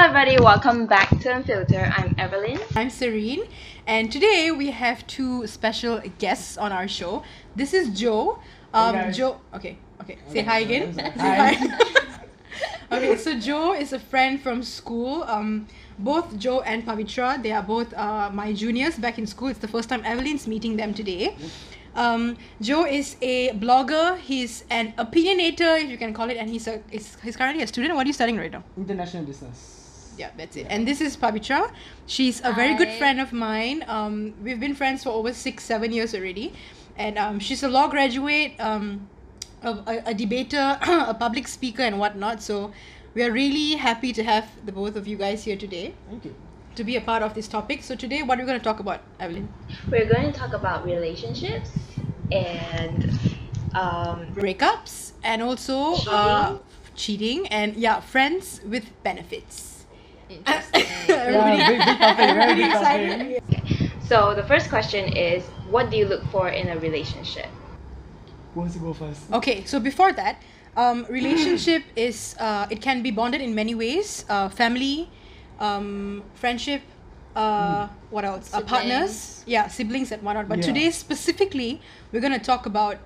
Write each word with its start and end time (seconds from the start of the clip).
Hello, 0.00 0.16
everybody. 0.16 0.42
Welcome 0.42 0.86
back 0.86 1.10
to 1.10 1.28
Unfilter. 1.28 1.92
I'm 1.94 2.14
Everlyn. 2.14 2.58
I'm 2.74 2.88
Serene, 2.88 3.42
and 3.86 4.10
today 4.10 4.50
we 4.50 4.70
have 4.70 5.06
two 5.06 5.46
special 5.46 6.00
guests 6.18 6.56
on 6.56 6.72
our 6.72 6.88
show. 6.88 7.22
This 7.54 7.74
is 7.74 7.90
Joe. 7.90 8.38
Um, 8.72 8.94
guys. 8.94 9.18
Joe. 9.18 9.38
Okay, 9.52 9.76
okay. 10.00 10.16
Say 10.28 10.40
hi 10.40 10.60
again. 10.60 10.94
Say 10.94 11.02
Hi. 11.02 11.52
hi. 11.52 12.26
okay, 12.96 13.14
so 13.18 13.38
Joe 13.38 13.74
is 13.74 13.92
a 13.92 13.98
friend 13.98 14.40
from 14.40 14.62
school. 14.62 15.22
Um, 15.24 15.68
both 15.98 16.38
Joe 16.38 16.62
and 16.62 16.86
Pavitra, 16.86 17.36
they 17.42 17.52
are 17.52 17.62
both 17.62 17.92
uh, 17.92 18.30
my 18.32 18.54
juniors 18.54 18.96
back 18.96 19.18
in 19.18 19.26
school. 19.26 19.48
It's 19.48 19.58
the 19.58 19.68
first 19.68 19.90
time 19.90 20.02
Everlyn's 20.04 20.46
meeting 20.46 20.76
them 20.76 20.94
today. 20.94 21.36
Um, 21.94 22.38
Joe 22.62 22.86
is 22.86 23.18
a 23.20 23.50
blogger. 23.50 24.16
He's 24.16 24.64
an 24.70 24.94
opinionator, 24.96 25.84
if 25.84 25.90
you 25.90 25.98
can 25.98 26.14
call 26.14 26.30
it, 26.30 26.38
and 26.38 26.48
he's 26.48 26.66
a 26.66 26.80
he's, 26.88 27.18
he's 27.20 27.36
currently 27.36 27.62
a 27.62 27.66
student. 27.66 27.94
What 27.94 28.06
are 28.06 28.08
you 28.08 28.14
studying 28.14 28.38
right 28.38 28.50
now? 28.50 28.64
International 28.78 29.24
business. 29.24 29.79
Yeah, 30.16 30.30
that's 30.36 30.56
it. 30.56 30.66
And 30.68 30.86
this 30.86 31.00
is 31.00 31.16
Pavitra. 31.16 31.72
She's 32.06 32.40
a 32.44 32.52
very 32.52 32.74
good 32.74 32.90
friend 32.98 33.20
of 33.20 33.32
mine. 33.32 33.84
Um, 33.86 34.34
we've 34.42 34.60
been 34.60 34.74
friends 34.74 35.04
for 35.04 35.10
over 35.10 35.32
six, 35.32 35.64
seven 35.64 35.92
years 35.92 36.14
already. 36.14 36.52
And 36.96 37.18
um, 37.18 37.38
she's 37.38 37.62
a 37.62 37.68
law 37.68 37.88
graduate, 37.88 38.52
um, 38.60 39.08
a, 39.62 39.70
a, 39.70 40.02
a 40.06 40.14
debater, 40.14 40.78
a 40.82 41.14
public 41.14 41.48
speaker, 41.48 41.82
and 41.82 41.98
whatnot. 41.98 42.42
So 42.42 42.72
we 43.14 43.22
are 43.22 43.32
really 43.32 43.76
happy 43.76 44.12
to 44.12 44.22
have 44.22 44.48
the 44.64 44.72
both 44.72 44.96
of 44.96 45.06
you 45.06 45.16
guys 45.16 45.44
here 45.44 45.56
today 45.56 45.94
Thank 46.08 46.24
you. 46.26 46.34
to 46.76 46.84
be 46.84 46.96
a 46.96 47.00
part 47.00 47.22
of 47.22 47.34
this 47.34 47.48
topic. 47.48 47.82
So 47.82 47.94
today, 47.94 48.22
what 48.22 48.38
are 48.38 48.42
we 48.42 48.46
going 48.46 48.58
to 48.58 48.64
talk 48.64 48.80
about, 48.80 49.00
Everlyn? 49.18 49.48
We're 49.90 50.12
going 50.12 50.32
to 50.32 50.38
talk 50.38 50.52
about 50.52 50.84
relationships 50.84 51.70
and 52.30 53.10
um, 53.74 54.26
Breakups 54.34 55.12
and 55.22 55.42
also 55.42 55.94
uh, 56.10 56.58
cheating 56.94 57.46
and 57.48 57.76
yeah, 57.76 58.00
friends 58.00 58.60
with 58.64 58.90
benefits. 59.02 59.69
Interesting. 60.30 60.84
Yeah, 61.10 61.66
big, 61.66 61.84
big 61.84 61.98
topic, 61.98 62.16
very 62.18 62.30
everybody 62.30 62.62
big 62.62 62.70
excited? 62.70 63.42
topic. 63.50 63.90
so 64.06 64.34
the 64.34 64.44
first 64.44 64.68
question 64.68 65.12
is 65.12 65.42
what 65.70 65.90
do 65.90 65.96
you 65.96 66.06
look 66.06 66.24
for 66.30 66.48
in 66.48 66.68
a 66.68 66.78
relationship? 66.78 67.46
Who 68.54 68.60
wants 68.60 68.74
to 68.74 68.80
go 68.80 68.92
first? 68.92 69.20
Okay, 69.32 69.64
so 69.64 69.80
before 69.80 70.12
that, 70.12 70.40
um, 70.76 71.06
relationship 71.10 71.82
is 71.96 72.36
uh, 72.38 72.66
it 72.70 72.80
can 72.80 73.02
be 73.02 73.10
bonded 73.10 73.40
in 73.40 73.54
many 73.54 73.74
ways. 73.74 74.24
Uh, 74.28 74.48
family, 74.48 75.08
um, 75.58 76.22
friendship, 76.34 76.82
uh, 77.34 77.88
what 78.10 78.24
else? 78.24 78.54
Uh, 78.54 78.60
partners, 78.60 79.42
yeah, 79.46 79.66
siblings 79.68 80.12
and 80.12 80.22
whatnot. 80.22 80.48
But 80.48 80.58
Yeah. 80.58 80.66
today 80.66 80.90
specifically, 80.90 81.80
we're 82.12 82.20
gonna 82.22 82.38
talk 82.38 82.66
about 82.66 82.98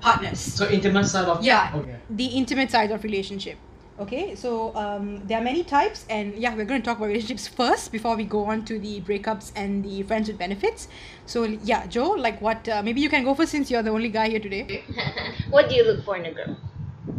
partners. 0.00 0.38
So 0.38 0.68
intimate 0.68 1.06
side 1.06 1.26
of 1.28 1.42
Yeah, 1.42 1.72
Okay. 1.74 1.96
the 2.10 2.26
intimate 2.26 2.70
side 2.70 2.90
of 2.90 3.02
relationship. 3.04 3.58
Okay, 4.00 4.34
so 4.34 4.74
um, 4.76 5.20
there 5.26 5.38
are 5.38 5.44
many 5.44 5.62
types, 5.62 6.06
and 6.08 6.34
yeah, 6.34 6.54
we're 6.54 6.64
going 6.64 6.80
to 6.80 6.84
talk 6.86 6.96
about 6.96 7.08
relationships 7.08 7.46
first 7.46 7.92
before 7.92 8.16
we 8.16 8.24
go 8.24 8.46
on 8.46 8.64
to 8.64 8.78
the 8.78 9.02
breakups 9.02 9.52
and 9.54 9.84
the 9.84 10.02
friends 10.04 10.28
with 10.28 10.38
benefits. 10.38 10.88
So 11.26 11.44
yeah, 11.44 11.86
Joe, 11.86 12.08
like 12.16 12.40
what? 12.40 12.66
Uh, 12.66 12.82
maybe 12.82 13.02
you 13.02 13.10
can 13.10 13.24
go 13.24 13.34
first 13.34 13.52
since 13.52 13.70
you're 13.70 13.82
the 13.82 13.90
only 13.90 14.08
guy 14.08 14.30
here 14.30 14.40
today. 14.40 14.84
What 15.50 15.68
do 15.68 15.74
you 15.74 15.84
look 15.84 16.02
for 16.02 16.16
in 16.16 16.24
a 16.24 16.32
girl? 16.32 16.56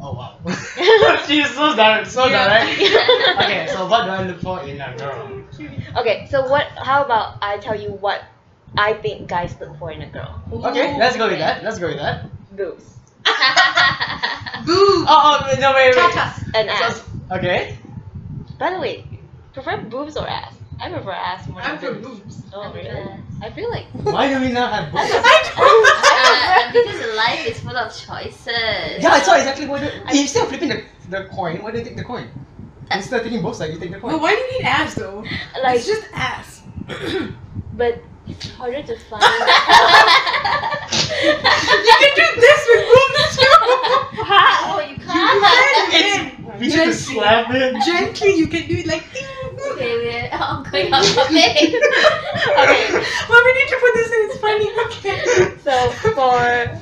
Oh 0.01 0.15
wow. 0.15 0.39
She's 1.27 1.53
so 1.53 1.75
direct, 1.75 2.07
so 2.09 2.25
Yeah. 2.25 2.49
direct. 2.49 2.73
okay, 3.45 3.67
so 3.69 3.85
what 3.87 4.05
do 4.05 4.09
I 4.09 4.25
look 4.25 4.41
for 4.41 4.63
in 4.63 4.81
a 4.81 4.97
girl? 4.97 5.43
Okay, 5.97 6.27
so 6.31 6.49
what? 6.49 6.65
How 6.81 7.05
about 7.05 7.37
I 7.43 7.57
tell 7.59 7.79
you 7.79 7.91
what 7.91 8.23
I 8.75 8.93
think 8.93 9.29
guys 9.29 9.53
look 9.61 9.77
for 9.77 9.91
in 9.91 10.01
a 10.01 10.09
girl? 10.09 10.41
Okay, 10.51 10.97
let's 10.97 11.15
go 11.15 11.29
with 11.29 11.37
that. 11.37 11.63
Let's 11.63 11.77
go 11.77 11.89
with 11.93 11.97
that. 11.97 12.25
Boobs 12.57 13.00
Boo! 14.65 15.05
Oh, 15.07 15.41
oh 15.41 15.55
no 15.59 15.73
wait 15.73 15.95
wait. 15.95 16.15
and 16.55 16.69
So- 16.69 16.85
ass. 16.85 17.03
okay. 17.31 17.77
By 18.59 18.71
the 18.73 18.79
way, 18.79 19.05
prefer 19.53 19.77
boobs 19.81 20.17
or 20.17 20.27
ass? 20.27 20.53
I 20.79 20.89
prefer 20.89 21.11
ass 21.11 21.47
more 21.47 21.61
than 21.61 22.01
boobs. 22.01 22.43
Oh 22.53 22.61
I 22.61 22.73
really? 22.73 23.11
I 23.41 23.49
feel 23.51 23.69
like 23.69 23.85
Why 23.93 24.27
do 24.29 24.39
we 24.39 24.51
not 24.51 24.71
have 24.73 24.91
boobs? 24.91 25.11
Uh, 26.23 26.71
because 26.71 27.15
life 27.15 27.45
is 27.47 27.59
full 27.59 27.75
of 27.75 27.91
choices. 27.95 29.01
Yeah, 29.01 29.11
I 29.13 29.19
saw 29.21 29.35
exactly 29.35 29.67
what. 29.67 29.81
The, 29.81 29.91
instead 30.11 30.43
of 30.43 30.49
flipping 30.49 30.69
the, 30.69 30.83
the 31.09 31.25
coin, 31.25 31.61
why 31.63 31.71
do 31.71 31.79
you 31.79 31.83
take 31.83 31.95
the 31.97 32.03
coin? 32.03 32.29
Instead 32.91 33.19
of 33.21 33.25
taking 33.25 33.41
both 33.41 33.55
sides, 33.55 33.73
you 33.73 33.79
take 33.79 33.91
the 33.91 33.99
coin. 33.99 34.11
But 34.11 34.21
why 34.21 34.35
do 34.35 34.41
you 34.41 34.59
need 34.59 34.65
ass 34.65 34.93
though? 34.95 35.23
like, 35.63 35.77
it's 35.77 35.87
just 35.87 36.05
ass. 36.13 36.61
but 37.73 38.01
it's 38.27 38.49
harder 38.51 38.83
to 38.83 38.97
find. 39.09 39.23
you 41.23 41.95
can 42.01 42.11
do 42.15 42.27
this 42.41 42.59
with 42.69 42.83
boobs 42.91 43.35
too. 43.37 43.55
oh, 44.71 44.79
you 44.89 44.97
can't. 44.97 45.93
It's 45.93 46.59
we 46.59 46.69
should 46.69 46.85
just 46.85 47.05
slap 47.07 47.47
it. 47.51 47.75
Gently, 47.85 48.35
you 48.35 48.47
can 48.47 48.67
do 48.67 48.75
it 48.77 48.87
like. 48.87 49.03
okay, 49.71 49.93
we're 49.97 50.29
all 50.37 50.63
going 50.63 50.93
off 50.93 51.05
topic. 51.13 51.33
okay, 51.35 52.83
Well, 53.29 53.41
we 53.45 53.51
need 53.57 53.69
to 53.69 53.77
put 53.81 53.93
this 53.93 54.11
in. 54.11 54.21
It's 54.29 54.37
funny. 54.37 54.69
Okay. 54.85 55.57
so 55.63 55.89
for 56.13 56.79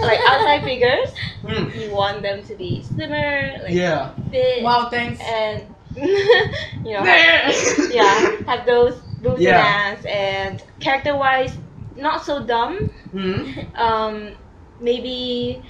like 0.00 0.20
outside 0.28 0.62
figures, 0.64 1.10
Hmm. 1.46 1.68
you 1.78 1.90
want 1.90 2.22
them 2.22 2.42
to 2.44 2.54
be 2.54 2.82
slimmer, 2.82 3.58
like 3.62 3.72
Yeah. 3.74 4.12
fit, 4.30 4.62
Wow, 4.62 4.88
thanks. 4.90 5.20
and 5.20 5.62
you 5.96 6.94
know, 6.94 7.02
have, 7.02 7.90
yeah, 7.92 8.36
have 8.46 8.64
those 8.64 8.94
boobs 9.20 9.40
Yeah. 9.42 9.58
and 9.58 9.98
ass, 9.98 10.04
and 10.06 10.62
character-wise, 10.80 11.52
not 11.96 12.24
so 12.24 12.42
dumb. 12.44 12.88
Hmm. 13.12 13.42
Um, 13.76 14.32
maybe 14.80 15.62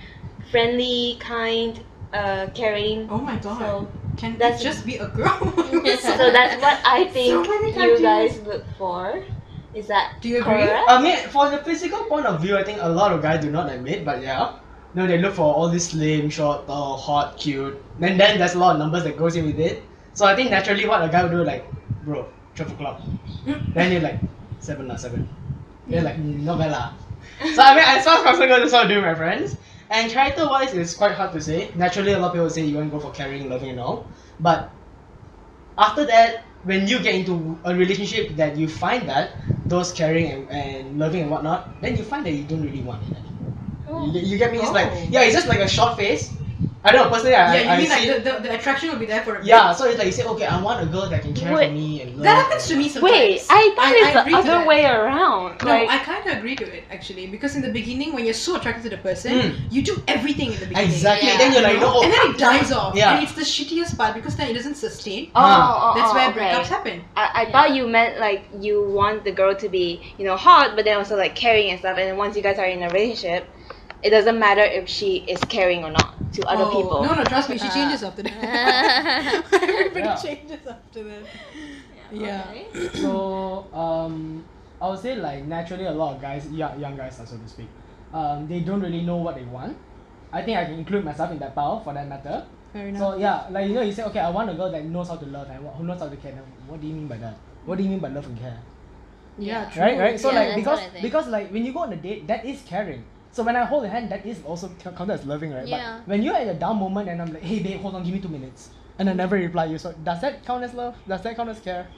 friendly, 0.51 1.17
kind, 1.21 1.81
uh, 2.13 2.47
caring. 2.55 3.09
Oh 3.11 3.19
my 3.19 3.37
god. 3.37 3.59
So, 3.59 3.89
Can 4.17 4.39
that's- 4.39 4.63
that 4.63 4.65
just 4.65 4.85
be 4.87 4.97
a 4.97 5.09
girl? 5.09 5.39
so 5.99 6.31
that's 6.37 6.61
what 6.63 6.79
I 6.85 7.09
think 7.13 7.49
many 7.49 7.69
you 7.69 7.73
criteria. 7.75 8.01
guys 8.01 8.41
look 8.47 8.65
for. 8.79 9.25
Is 9.75 9.87
that 9.89 10.21
Do 10.21 10.29
you 10.29 10.39
agree? 10.41 10.53
correct? 10.69 10.85
I 10.89 11.01
mean, 11.01 11.17
for 11.33 11.49
the 11.49 11.59
physical 11.65 12.05
point 12.05 12.27
of 12.27 12.41
view, 12.43 12.57
I 12.59 12.63
think 12.63 12.79
a 12.83 12.89
lot 12.89 13.11
of 13.13 13.23
guys 13.23 13.41
do 13.43 13.51
not 13.51 13.73
admit, 13.73 14.05
but 14.05 14.21
yeah. 14.23 14.59
No, 14.95 15.07
they 15.07 15.17
look 15.17 15.33
for 15.33 15.49
all 15.55 15.71
this 15.71 15.89
slim, 15.89 16.29
short, 16.29 16.67
tall, 16.67 16.99
hot, 16.99 17.39
cute. 17.39 17.83
And 18.03 18.21
then 18.21 18.39
there's 18.39 18.53
a 18.55 18.59
lot 18.59 18.75
of 18.77 18.79
numbers 18.79 19.05
that 19.05 19.17
goes 19.17 19.35
in 19.37 19.47
with 19.47 19.59
it. 19.59 19.83
So 20.13 20.27
I 20.27 20.37
think 20.37 20.51
naturally 20.51 20.87
what 20.87 21.01
a 21.03 21.09
guy 21.09 21.23
would 21.23 21.33
do 21.33 21.43
like, 21.43 21.65
bro, 22.05 22.29
twelve 22.55 22.73
o'clock. 22.73 23.01
then 23.73 23.93
you're 23.93 24.03
like, 24.03 24.21
seven 24.61 24.89
lah, 24.89 24.97
seven. 24.97 25.27
They're 25.87 26.03
like, 26.03 26.17
mm, 26.17 26.45
lah. 26.47 26.93
So 27.55 27.63
I 27.63 27.75
mean, 27.75 27.85
as 27.87 28.05
far 28.05 28.19
as 28.19 28.23
possible, 28.23 28.47
that's 28.49 28.73
what 28.73 28.87
I 28.87 28.89
do 28.89 28.97
with 28.97 29.05
my 29.05 29.15
friends. 29.15 29.57
And 29.91 30.11
character 30.11 30.47
wise, 30.47 30.75
it's 30.75 30.95
quite 30.95 31.13
hard 31.13 31.33
to 31.33 31.41
say. 31.41 31.71
Naturally, 31.75 32.13
a 32.13 32.19
lot 32.19 32.29
of 32.29 32.33
people 32.35 32.51
say 32.51 32.65
you 32.65 32.77
want 32.77 32.91
to 32.91 32.97
go 32.97 33.01
for 33.01 33.13
caring, 33.13 33.49
loving, 33.51 33.71
and 33.71 33.81
all. 33.81 34.07
But 34.41 34.71
after 35.79 36.05
that, 36.07 36.45
when 36.65 36.87
you 36.87 36.99
get 37.01 37.15
into 37.15 37.59
a 37.65 37.75
relationship 37.75 38.37
that 38.37 38.57
you 38.57 38.69
find 38.69 39.09
that 39.09 39.33
those 39.67 39.93
caring 39.93 40.27
and, 40.31 40.51
and 40.51 40.99
loving 40.99 41.23
and 41.23 41.31
whatnot, 41.31 41.81
then 41.81 41.97
you 41.97 42.05
find 42.05 42.25
that 42.27 42.33
you 42.33 42.45
don't 42.45 42.63
really 42.63 42.83
want 42.83 43.03
it. 43.11 43.17
You, 43.89 44.21
you 44.21 44.39
get 44.39 44.53
me? 44.53 44.59
It's 44.59 44.71
like 44.73 44.89
Oh. 44.93 45.07
yeah, 45.11 45.23
it's 45.23 45.35
just 45.35 45.49
like 45.49 45.61
a 45.61 45.69
short 45.69 45.97
phase. 45.97 46.31
I 46.85 46.91
don't 46.91 47.05
know 47.07 47.11
personally. 47.15 47.37
I, 47.37 47.55
yeah, 47.55 47.63
you 47.63 47.69
I, 47.69 47.77
mean 47.79 47.87
I 47.87 47.95
like 47.95 48.03
see, 48.03 48.09
the, 48.13 48.19
the, 48.19 48.41
the 48.43 48.55
attraction 48.59 48.89
will 48.91 48.99
be 48.99 49.07
there 49.07 49.23
for 49.23 49.37
a 49.37 49.39
bit. 49.39 49.47
yeah. 49.47 49.73
So 49.73 49.85
it's 49.87 49.99
like 49.99 50.07
you 50.07 50.13
say, 50.13 50.25
okay, 50.25 50.47
I 50.47 50.61
want 50.61 50.83
a 50.83 50.87
girl 50.91 51.09
that 51.09 51.23
can 51.23 51.33
care 51.33 51.55
Wait. 51.55 51.69
for 51.69 51.73
me 51.75 52.03
and 52.03 52.15
love. 52.17 52.25
That 52.25 52.37
happens 52.43 52.67
to 52.69 52.77
me 52.77 52.89
sometimes. 52.89 53.13
Wait, 53.13 53.43
I 53.51 53.73
thought 53.77 53.87
I- 53.87 53.95
it's 53.95 54.17
I 54.17 54.21
agree 54.23 54.33
the 54.33 54.37
to 54.37 54.43
other 54.43 54.59
that. 54.59 54.67
way 54.67 54.85
around. 54.85 55.63
No, 55.63 55.71
like, 55.71 55.89
I 55.89 55.99
kind 55.99 56.27
of 56.29 56.39
agree 56.39 56.57
to 56.57 56.65
it 56.77 56.83
actually 56.91 57.29
because 57.29 57.55
in 57.55 57.63
the 57.63 57.71
beginning, 57.71 58.13
when 58.15 58.25
you're 58.25 58.35
so 58.35 58.57
attracted 58.57 58.83
to 58.85 58.91
the 58.91 58.99
person, 58.99 59.33
Mm. 59.33 59.59
you 59.71 59.83
do 59.83 60.03
everything 60.09 60.53
in 60.55 60.59
the 60.59 60.67
beginning. 60.67 60.91
Exactly. 60.91 61.29
Yeah. 61.29 61.39
Then 61.39 61.53
you're 61.53 61.63
like, 61.63 61.79
no. 61.79 62.03
and 62.03 62.13
then 62.13 62.31
it 62.31 62.39
dies 62.39 62.73
off. 62.73 62.97
Yeah. 62.97 63.15
And 63.15 63.23
it's 63.23 63.35
the 63.35 63.43
shittiest 63.43 63.97
part 63.97 64.15
because 64.15 64.35
then 64.37 64.51
it 64.51 64.55
doesn't 64.55 64.75
sustain. 64.75 65.27
oh, 65.37 65.41
Ah. 65.41 65.93
oh, 65.93 65.95
That's 65.99 66.11
oh, 66.11 66.15
where 66.15 66.31
okay. 66.31 66.41
breakups 66.41 66.67
happen. 66.67 67.05
I, 67.15 67.43
I 67.47 67.53
thought 67.53 67.75
you 67.77 67.87
meant 67.87 68.19
like 68.19 68.43
you 68.59 68.83
want 68.83 69.23
the 69.23 69.31
girl 69.31 69.55
to 69.55 69.69
be, 69.69 70.03
you 70.19 70.25
know, 70.25 70.37
hot, 70.37 70.75
but 70.75 70.85
then 70.85 70.97
also 70.97 71.17
like 71.17 71.37
caring 71.37 71.71
and 71.71 71.79
stuff. 71.79 71.97
And 71.97 72.09
then 72.11 72.17
once 72.17 72.35
you 72.37 72.43
guys 72.43 72.59
are 72.59 72.67
in 72.67 72.83
a 72.83 72.89
relationship, 72.89 73.47
it 74.03 74.11
doesn't 74.11 74.37
matter 74.39 74.63
if 74.65 74.89
she 74.89 75.19
is 75.29 75.39
caring 75.45 75.85
or 75.85 75.91
not 75.93 76.15
to 76.33 76.41
other 76.49 76.65
Oh, 76.65 76.71
people. 76.77 77.03
No, 77.05 77.15
no, 77.15 77.25
trust 77.25 77.49
me, 77.51 77.59
she 77.59 77.69
Uh. 77.69 77.75
changes 77.75 78.03
after 78.03 78.23
that. 78.23 78.33
Everybody 79.53 80.01
Yeah. 80.01 80.17
changes 80.17 80.67
after 80.67 81.03
that. 81.05 81.23
Yeah. 82.13 82.45
Okay. 82.51 82.67
So 82.95 83.67
um, 83.73 84.45
I 84.81 84.89
would 84.91 84.99
say 84.99 85.17
like 85.17 85.45
naturally 85.45 85.87
a 85.87 85.93
lot 85.93 86.17
of 86.17 86.21
guys, 86.23 86.47
young, 86.51 86.79
young 86.81 86.97
guys, 86.97 87.17
so 87.17 87.25
to 87.25 87.49
speak, 87.49 87.69
um, 88.13 88.47
they 88.49 88.61
don't 88.61 88.81
really 88.81 89.03
know 89.03 89.17
what 89.17 89.37
they 89.37 89.45
want. 89.45 89.77
I 90.33 90.43
think 90.43 90.57
I 90.59 90.65
can 90.65 90.75
include 90.75 91.05
myself 91.05 91.31
in 91.31 91.39
that 91.41 91.55
pile 91.55 91.81
for 91.81 91.93
that 91.95 92.09
matter. 92.09 92.45
Fair 92.73 92.89
enough. 92.89 93.01
So 93.01 93.17
yeah, 93.19 93.47
like 93.51 93.69
you 93.69 93.75
know, 93.75 93.83
you 93.83 93.93
say 93.93 94.05
okay, 94.05 94.21
I 94.21 94.31
want 94.31 94.49
a 94.51 94.55
girl 94.55 94.71
that 94.73 94.85
knows 94.85 95.09
how 95.09 95.17
to 95.17 95.27
love 95.27 95.49
and 95.51 95.61
who 95.77 95.85
knows 95.85 96.01
how 96.01 96.09
to 96.09 96.17
care. 96.17 96.33
What 96.67 96.81
do 96.81 96.87
you 96.87 96.95
mean 96.95 97.07
by 97.09 97.17
that? 97.19 97.37
What 97.65 97.77
do 97.79 97.85
you 97.85 97.91
mean 97.91 98.01
by 98.01 98.09
love 98.09 98.27
and 98.27 98.39
care? 98.39 98.59
yeah, 99.39 99.65
true. 99.71 99.83
Right, 99.83 99.99
right. 99.99 100.21
So 100.21 100.31
Yeah, 100.31 100.41
like 100.41 100.55
because 100.57 100.79
what 100.81 100.89
I 100.89 100.91
think. 100.93 101.03
because 101.05 101.29
like 101.29 101.53
when 101.53 101.65
you 101.65 101.73
go 101.73 101.81
on 101.81 101.93
a 101.93 101.97
date, 101.97 102.27
that 102.29 102.45
is 102.45 102.61
caring. 102.63 103.05
So 103.33 103.43
when 103.43 103.57
I 103.57 103.65
hold 103.65 103.83
your 103.85 103.91
hand, 103.91 104.11
that 104.11 104.27
is 104.27 104.43
also 104.45 104.71
counted 104.79 105.15
as 105.15 105.25
loving, 105.25 105.53
right? 105.53 105.67
Yeah. 105.67 106.01
But 106.05 106.09
when 106.09 106.23
you're 106.23 106.35
at 106.37 106.47
a 106.49 106.55
down 106.55 106.77
moment 106.77 107.09
and 107.09 107.21
I'm 107.21 107.33
like, 107.33 107.43
hey 107.43 107.61
babe, 107.61 107.81
hold 107.81 107.95
on, 107.95 108.05
give 108.05 108.13
me 108.13 108.21
two 108.21 108.29
minutes, 108.29 108.69
and 108.99 109.09
I 109.09 109.15
never 109.15 109.37
reply 109.37 109.65
you, 109.67 109.79
so 109.79 109.93
does 110.05 110.21
that 110.21 110.45
count 110.45 110.63
as 110.63 110.75
love? 110.75 110.97
Does 111.09 111.23
that 111.23 111.35
count 111.35 111.49
as 111.49 111.59
care? 111.61 111.89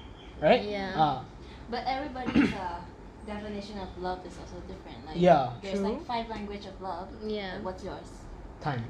Right? 0.41 0.63
Yeah. 0.63 0.93
Ah. 0.95 1.25
But 1.71 1.83
everybody's 1.87 2.53
uh, 2.55 2.79
definition 3.27 3.79
of 3.79 3.89
love 3.99 4.25
is 4.25 4.35
also 4.39 4.63
different. 4.69 5.07
Like 5.07 5.17
Yeah. 5.17 5.51
there's 5.61 5.81
True. 5.81 5.89
like 5.89 6.07
five 6.07 6.29
language 6.29 6.67
of 6.67 6.81
love. 6.81 7.09
Yeah. 7.27 7.55
Like, 7.55 7.65
what's 7.65 7.85
yours? 7.85 8.07
time. 8.61 8.85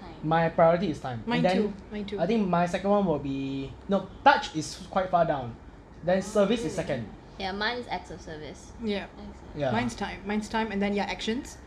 Time. 0.00 0.14
my 0.24 0.48
priority 0.48 0.90
is 0.90 0.98
time. 0.98 1.22
Mine 1.26 1.44
and 1.44 1.46
then 1.46 1.56
too. 1.56 1.72
Mine 1.92 2.04
too. 2.06 2.18
I 2.18 2.26
think 2.26 2.48
my 2.48 2.64
second 2.66 2.88
one 2.90 3.04
will 3.04 3.18
be 3.18 3.72
no 3.88 4.08
touch 4.24 4.56
is 4.56 4.86
quite 4.90 5.10
far 5.10 5.24
down. 5.26 5.54
Then 6.02 6.22
service 6.22 6.64
is 6.64 6.74
second. 6.74 7.06
Yeah, 7.38 7.52
mine 7.52 7.76
is 7.78 7.86
acts 7.88 8.10
of 8.10 8.20
service. 8.20 8.72
yeah. 8.82 9.06
Yeah. 9.54 9.70
Mine's 9.70 9.94
time. 9.94 10.20
Mine's 10.26 10.48
time, 10.48 10.72
and 10.72 10.80
then 10.80 10.94
yeah, 10.94 11.04
actions. 11.04 11.58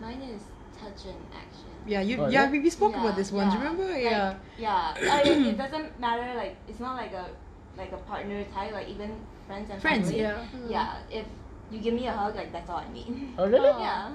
Mine 0.00 0.20
is 0.22 0.42
touch 0.78 1.06
and 1.06 1.16
action. 1.34 1.70
Yeah, 1.86 2.00
you. 2.02 2.16
Oh, 2.20 2.28
yeah, 2.28 2.44
yeah? 2.44 2.50
we, 2.50 2.60
we 2.60 2.70
spoke 2.70 2.92
Yeah, 2.92 3.02
about 3.02 3.16
this 3.16 3.32
once. 3.32 3.52
yeah. 3.54 3.58
Remember? 3.62 3.84
Like, 3.90 4.02
yeah. 4.02 4.34
Yeah, 4.58 4.94
I, 5.10 5.22
it 5.22 5.56
doesn't 5.58 5.98
matter. 6.00 6.34
Like 6.34 6.56
it's 6.68 6.80
not 6.80 6.96
like 6.96 7.12
a 7.12 7.26
like 7.76 7.92
a 7.92 7.96
partner 7.98 8.44
type. 8.54 8.72
Like 8.72 8.88
even 8.88 9.10
friends 9.46 9.70
and 9.70 9.80
Friends. 9.80 10.06
family. 10.06 10.20
Yeah. 10.22 10.44
Yeah, 10.68 10.96
if 11.10 11.26
you 11.70 11.80
give 11.80 11.94
me 11.94 12.06
a 12.06 12.12
hug, 12.12 12.36
like 12.36 12.52
that's 12.52 12.68
all 12.70 12.78
I 12.78 12.92
need. 12.92 13.28
Oh 13.38 13.46
really? 13.48 13.68
Oh. 13.68 13.78
yeah. 13.88 14.10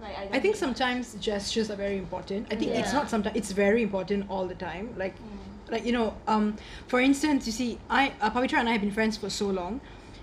Like 0.00 0.16
I. 0.18 0.22
I 0.22 0.28
think 0.30 0.44
need 0.44 0.50
much. 0.50 0.56
sometimes 0.58 1.14
gestures 1.20 1.70
are 1.70 1.76
very 1.76 1.98
important. 1.98 2.46
I 2.50 2.56
think 2.56 2.72
it's 2.72 2.92
not 2.92 3.10
sometimes 3.10 3.36
it's 3.36 3.52
very 3.52 3.82
important 3.82 4.26
all 4.30 4.46
the 4.46 4.54
time. 4.54 4.94
Like 4.96 5.14
Mm. 5.18 5.72
like 5.72 5.84
you 5.84 5.92
know, 5.92 6.14
um, 6.26 6.56
for 6.86 6.98
instance, 7.00 7.46
you 7.46 7.52
see, 7.52 7.78
I 7.90 8.12
uh, 8.20 8.30
Pavitra 8.30 8.58
and 8.58 8.68
I 8.68 8.72
have 8.72 8.80
been 8.80 8.90
friends 8.90 9.16
for 9.18 9.28
so 9.30 9.46
long, 9.48 9.80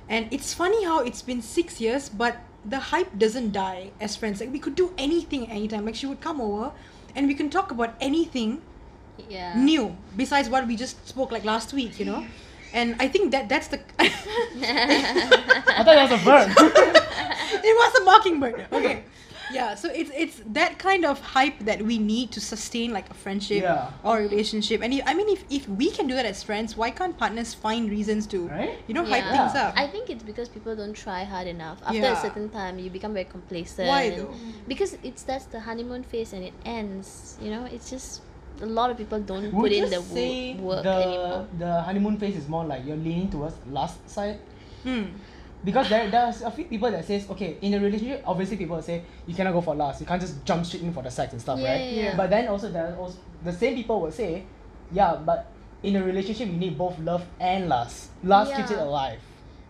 and 0.10 0.28
it's 0.34 0.54
funny 0.54 0.84
how 0.84 1.02
it's 1.02 1.22
been 1.22 1.42
six 1.42 1.80
years, 1.80 2.10
but 2.10 2.36
the 2.68 2.80
hype 2.80 3.18
doesn't 3.18 3.52
die 3.52 3.92
as 4.02 4.16
friends. 4.16 4.40
Like 4.42 4.52
we 4.52 4.60
could 4.60 4.76
do 4.76 4.92
anything 4.98 5.50
anytime. 5.50 5.86
Like 5.86 5.96
she 5.96 6.06
would 6.08 6.22
come 6.22 6.42
over, 6.42 6.72
and 7.16 7.28
we 7.28 7.36
can 7.36 7.50
talk 7.50 7.72
about 7.72 7.94
anything 8.02 8.62
Yeah. 9.30 9.54
new 9.56 9.96
besides 10.18 10.50
what 10.50 10.68
we 10.68 10.76
just 10.76 11.08
spoke 11.08 11.32
like 11.32 11.46
last 11.46 11.74
week. 11.74 12.00
You 12.00 12.06
know, 12.06 12.26
and 12.74 12.96
I 13.00 13.08
think 13.08 13.32
that 13.32 13.48
that's 13.50 13.68
the. 13.70 13.80
I 14.00 15.84
thought 15.84 15.96
that 15.96 16.10
was 16.10 16.20
a 16.20 16.24
bird. 16.26 16.50
it 17.70 17.76
was 17.82 17.92
a 18.02 18.04
mockingbird. 18.04 18.68
Okay. 18.72 19.04
Yeah, 19.54 19.76
so 19.76 19.90
it's 19.94 20.12
it's 20.16 20.42
that 20.54 20.80
kind 20.80 21.06
of 21.06 21.20
hype 21.22 21.60
that 21.70 21.82
we 21.82 21.98
need 22.00 22.32
to 22.32 22.42
sustain 22.42 22.92
like 22.92 23.10
a 23.10 23.14
friendship 23.14 23.62
Yeah. 23.64 23.92
or 24.04 24.18
relationship. 24.18 24.82
And 24.82 24.94
if, 24.94 25.04
I 25.06 25.14
mean, 25.14 25.30
if, 25.30 25.44
if 25.50 25.68
we 25.70 25.92
can 25.92 26.08
do 26.08 26.16
that 26.16 26.26
as 26.26 26.42
friends, 26.44 26.76
why 26.76 26.90
can't 26.90 27.18
partners 27.18 27.54
find 27.54 27.90
reasons 27.90 28.26
to, 28.28 28.48
Right? 28.48 28.78
you 28.88 28.94
know, 28.94 29.06
hype 29.06 29.24
things 29.30 29.54
up? 29.56 29.74
I 29.78 29.88
think 29.88 30.10
it's 30.10 30.24
because 30.24 30.50
people 30.50 30.76
don't 30.76 30.94
try 30.94 31.24
hard 31.24 31.48
enough. 31.48 31.78
After 31.86 31.98
Yeah. 32.00 32.18
a 32.18 32.22
certain 32.22 32.50
time, 32.50 32.80
you 32.80 32.90
become 32.90 33.14
very 33.14 33.26
complacent. 33.26 33.88
Why 33.88 34.10
though? 34.10 34.34
Because 34.68 34.98
it's 35.04 35.24
that's 35.24 35.46
the 35.46 35.60
honeymoon 35.60 36.04
phase 36.04 36.34
and 36.34 36.44
it 36.44 36.54
ends. 36.66 37.38
You 37.42 37.52
know, 37.52 37.66
it's 37.66 37.90
just 37.90 38.22
a 38.62 38.66
lot 38.66 38.90
of 38.90 38.98
people 38.98 39.20
don't 39.20 39.52
Would 39.54 39.70
put 39.70 39.72
in 39.72 39.84
you 39.84 39.90
the 39.90 40.02
say 40.02 40.56
wo- 40.56 40.76
work 40.76 40.84
the 40.84 40.96
anymore. 40.96 41.48
the 41.60 41.82
honeymoon 41.82 42.18
phase 42.18 42.36
is 42.38 42.48
more 42.48 42.64
like 42.66 42.86
you're 42.86 42.98
leaning 42.98 43.30
towards 43.30 43.56
last 43.70 44.10
side? 44.10 44.40
Hmm. 44.84 45.06
Because 45.66 45.90
there 45.90 46.10
there's 46.12 46.42
a 46.44 46.52
few 46.52 46.66
people 46.66 46.92
that 46.92 47.04
says 47.04 47.28
okay 47.32 47.58
in 47.62 47.74
a 47.74 47.80
relationship 47.80 48.22
obviously 48.26 48.56
people 48.56 48.76
will 48.76 48.84
say 48.84 49.02
you 49.26 49.34
cannot 49.34 49.54
go 49.54 49.62
for 49.62 49.74
last 49.76 50.00
you 50.00 50.06
can't 50.06 50.22
just 50.22 50.46
jump 50.46 50.64
straight 50.66 50.84
in 50.84 50.94
for 50.94 51.02
the 51.02 51.10
sex 51.10 51.34
and 51.34 51.42
stuff 51.42 51.58
right? 51.60 52.14
but 52.16 52.30
then 52.30 52.48
also 52.48 52.70
there 52.72 52.94
are 52.94 52.96
also 52.98 53.18
the 53.44 53.52
same 53.52 53.74
people 53.76 54.00
will 54.00 54.12
say 54.12 54.44
yeah 54.92 55.16
but 55.16 55.48
in 55.82 55.96
a 55.96 56.04
relationship 56.04 56.48
you 56.48 56.54
need 56.54 56.78
both 56.78 56.98
love 57.00 57.26
and 57.40 57.68
lust. 57.70 58.10
Lust 58.24 58.54
keeps 58.56 58.72
it 58.72 58.78
alive 58.80 59.20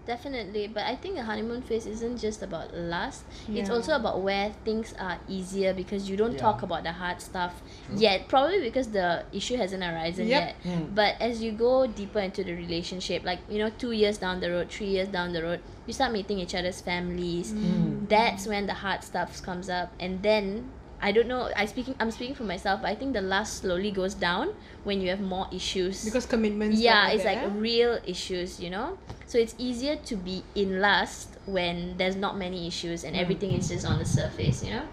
Definitely, 0.05 0.67
but 0.67 0.83
I 0.83 0.95
think 0.95 1.17
a 1.17 1.23
honeymoon 1.23 1.61
phase 1.63 1.87
isn't 1.87 2.17
just 2.19 2.43
about 2.43 2.75
lust. 2.75 3.23
It's 3.49 3.69
also 3.71 3.95
about 3.95 4.21
where 4.21 4.51
things 4.63 4.93
are 4.99 5.17
easier 5.27 5.73
because 5.73 6.07
you 6.09 6.15
don't 6.15 6.33
Yeah. 6.33 6.45
talk 6.47 6.61
about 6.61 6.83
the 6.83 6.91
hard 6.91 7.21
stuff 7.21 7.61
yet. 7.95 8.27
Probably 8.27 8.61
because 8.61 8.89
the 8.89 9.23
issue 9.33 9.57
hasn't 9.57 9.83
arisen 9.83 10.27
Yep. 10.27 10.41
yet. 10.43 10.55
Mm. 10.63 10.93
But 10.93 11.15
as 11.19 11.41
you 11.41 11.51
go 11.51 11.87
deeper 11.87 12.19
into 12.19 12.43
the 12.43 12.53
relationship, 12.53 13.23
like 13.25 13.39
you 13.49 13.57
know, 13.57 13.71
two 13.77 13.91
years 13.93 14.17
down 14.19 14.41
the 14.41 14.51
road, 14.51 14.69
three 14.69 14.87
years 14.87 15.07
down 15.07 15.33
the 15.33 15.41
road, 15.41 15.59
you 15.87 15.93
start 15.93 16.11
meeting 16.11 16.37
each 16.39 16.53
other's 16.53 16.81
families. 16.81 17.51
Mm. 17.53 18.07
That's 18.07 18.45
when 18.47 18.67
the 18.67 18.75
hard 18.75 19.03
stuff 19.03 19.41
comes 19.41 19.69
up, 19.69 19.91
and 19.99 20.21
then 20.21 20.69
I 21.05 21.11
don't 21.13 21.29
know. 21.29 21.53
I 21.55 21.65
speaking. 21.69 21.93
I'm 22.01 22.09
speaking 22.09 22.33
for 22.33 22.47
myself, 22.49 22.81
but 22.81 22.89
I 22.89 22.95
think 22.95 23.13
the 23.13 23.21
lust 23.21 23.61
slowly 23.61 23.91
goes 23.91 24.15
down 24.17 24.57
when 24.85 25.01
you 25.01 25.09
have 25.09 25.21
more 25.21 25.47
issues 25.51 26.05
Because 26.05 26.25
commitments. 26.25 26.79
yeah 26.79 27.09
it's 27.09 27.23
that, 27.23 27.43
like 27.43 27.53
real 27.57 27.99
issues 28.05 28.59
you 28.59 28.69
know 28.69 28.97
so 29.25 29.37
it's 29.37 29.55
easier 29.57 29.95
to 30.09 30.15
be 30.15 30.43
in 30.53 30.79
lust 30.79 31.29
when 31.45 31.97
there's 31.97 32.15
not 32.15 32.37
many 32.37 32.67
issues 32.67 33.03
and 33.03 33.15
mm. 33.15 33.21
everything 33.21 33.51
is 33.51 33.69
just 33.69 33.85
on 33.85 33.97
the 33.97 34.05
surface 34.05 34.63
you 34.63 34.71
know 34.71 34.85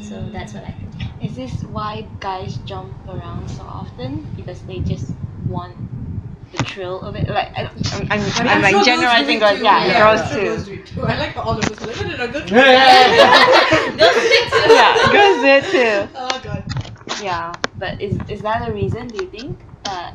so 0.00 0.14
mm. 0.14 0.32
that's 0.32 0.54
what 0.54 0.62
i 0.62 0.70
think 0.70 0.88
Is 1.20 1.34
this 1.34 1.52
why 1.64 2.06
guys 2.20 2.58
jump 2.64 2.94
around 3.08 3.48
so 3.50 3.62
often? 3.62 4.26
Because 4.36 4.62
they 4.62 4.78
just 4.80 5.10
want 5.48 5.74
the 6.58 6.64
thrill 6.64 7.00
of 7.02 7.16
it. 7.16 7.28
Like 7.28 7.50
I, 7.56 7.62
I'm, 7.62 7.70
I'm, 8.10 8.12
I 8.12 8.16
mean, 8.18 8.48
I'm, 8.48 8.62
like 8.62 8.70
sure 8.74 8.84
generalizing, 8.84 9.38
girls 9.38 9.58
girls. 9.60 9.60
do 9.60 9.60
it 9.60 9.64
Yeah, 9.64 9.86
Yeah. 9.86 9.98
girls 9.98 10.30
too. 10.30 10.44
girls 10.44 10.90
too. 10.90 11.02
I 11.02 11.18
like 11.18 11.30
how 11.30 11.42
all 11.42 11.58
of 11.58 11.64
us 11.64 11.82
are 11.82 11.86
like, 11.86 12.00
no, 12.00 12.08
no, 12.08 12.16
no, 12.26 12.32
girls 12.32 12.50
Yeah, 12.50 12.62
it. 13.08 13.98
yeah, 13.98 14.68
yeah, 14.78 15.12
girls 15.12 15.38
do 15.42 15.48
it 15.58 15.64
too. 15.72 16.08
Oh 16.16 16.40
god. 16.42 16.64
Yeah, 17.22 17.52
but 17.78 18.00
is 18.00 18.18
is 18.28 18.42
that 18.42 18.68
a 18.68 18.72
reason? 18.72 19.08
Do 19.08 19.24
you 19.24 19.30
think 19.30 19.58
that 19.84 20.14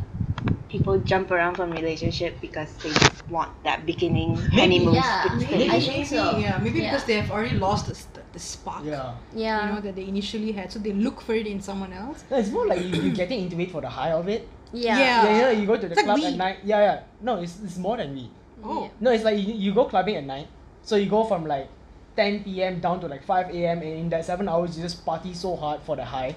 people 0.69 0.97
jump 0.99 1.31
around 1.31 1.55
from 1.55 1.71
relationship 1.71 2.39
because 2.41 2.69
they 2.81 2.89
just 2.89 3.27
want 3.29 3.51
that 3.63 3.85
beginning 3.85 4.35
honeymoon 4.57 4.93
yeah. 4.95 5.25
stage? 5.37 5.49
Maybe. 5.51 5.69
I 5.69 5.79
think 5.79 6.07
so. 6.07 6.37
Yeah, 6.37 6.57
maybe 6.61 6.79
Yeah. 6.79 6.91
because 6.91 7.03
they 7.05 7.15
have 7.19 7.29
already 7.31 7.57
lost 7.57 7.87
the, 7.87 7.95
st- 7.95 8.25
the 8.33 8.39
spark. 8.39 8.83
yeah 8.85 9.13
yeah 9.35 9.67
You 9.69 9.75
know 9.75 9.81
that 9.81 9.95
they 9.95 10.05
initially 10.07 10.51
had, 10.53 10.71
so 10.71 10.79
they 10.79 10.93
look 10.93 11.21
for 11.21 11.33
it 11.33 11.45
in 11.47 11.61
someone 11.61 11.93
else. 11.93 12.23
no, 12.31 12.37
it's 12.37 12.49
more 12.49 12.65
like 12.65 12.81
you, 12.81 12.89
you're 13.01 13.15
getting 13.15 13.41
into 13.43 13.59
it 13.59 13.69
for 13.71 13.81
the 13.81 13.89
high 13.89 14.11
of 14.11 14.27
it 14.29 14.47
yeah 14.73 14.97
Yeah. 14.97 15.23
yeah, 15.23 15.37
yeah 15.39 15.51
you 15.51 15.65
go 15.67 15.75
to 15.77 15.87
the 15.87 15.93
It's 15.93 16.03
club 16.03 16.17
weed. 16.17 16.25
at 16.25 16.35
night 16.35 16.57
yeah 16.63 16.79
yeah 16.79 16.99
no 17.21 17.41
it's, 17.41 17.59
it's 17.63 17.77
more 17.77 17.97
than 17.97 18.13
weed 18.15 18.29
Oh. 18.65 18.89
No, 19.01 19.11
it's 19.11 19.25
like 19.25 19.37
you, 19.37 19.53
you 19.53 19.73
go 19.73 19.83
clubbing 19.83 20.15
at 20.15 20.23
night. 20.23 20.47
So 20.83 20.95
you 20.95 21.09
go 21.09 21.25
from 21.25 21.45
like 21.45 21.67
10 22.15 22.45
p.m. 22.45 22.79
down 22.79 23.01
to 23.01 23.07
like 23.09 23.21
5 23.25 23.49
a.m. 23.53 23.79
and 23.79 23.87
in 24.07 24.09
that 24.09 24.23
seven 24.23 24.47
hours 24.47 24.77
you 24.77 24.83
just 24.83 25.03
party 25.05 25.33
so 25.33 25.57
hard 25.57 25.81
for 25.81 25.97
the 25.97 26.05
high. 26.05 26.33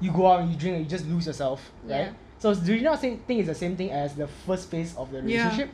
You 0.00 0.10
go 0.10 0.26
out 0.26 0.40
and 0.40 0.50
you 0.50 0.56
drink 0.58 0.74
and 0.78 0.84
you 0.84 0.90
just 0.90 1.06
lose 1.06 1.26
yourself, 1.28 1.70
right? 1.84 2.10
Yeah. 2.10 2.12
So 2.40 2.56
do 2.56 2.74
you 2.74 2.82
not 2.82 3.00
think, 3.00 3.24
think 3.24 3.38
it's 3.40 3.48
the 3.48 3.54
same 3.54 3.76
thing 3.76 3.92
as 3.92 4.16
the 4.16 4.26
first 4.26 4.68
phase 4.68 4.96
of 4.96 5.12
the 5.12 5.18
Yeah. 5.18 5.22
relationship? 5.46 5.70